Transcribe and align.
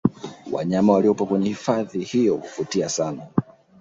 Wanyama 0.51 0.93
waliopo 0.93 1.25
kwenye 1.25 1.49
hifadhi 1.49 1.99
hiyo 2.03 2.35
huvutia 2.35 2.89
sana 2.89 3.27